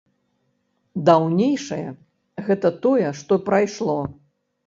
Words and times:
Даўнейшае 1.09 1.89
гэта 2.49 2.67
тое, 2.85 3.07
што 3.19 3.33
прайшло. 3.51 3.99